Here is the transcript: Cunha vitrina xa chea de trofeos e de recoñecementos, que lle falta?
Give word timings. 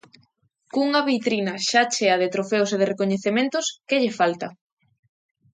Cunha 0.73 1.01
vitrina 1.09 1.53
xa 1.69 1.83
chea 1.93 2.15
de 2.21 2.31
trofeos 2.35 2.69
e 2.75 2.77
de 2.81 2.89
recoñecementos, 2.91 3.65
que 3.87 3.99
lle 4.01 4.15
falta? 4.19 4.47